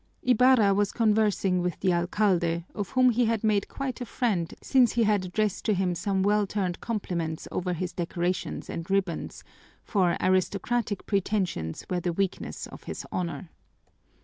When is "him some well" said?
5.75-6.47